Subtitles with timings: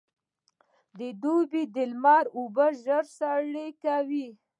[0.97, 4.27] د دوبي لمر اوبه ژر سرې کوي.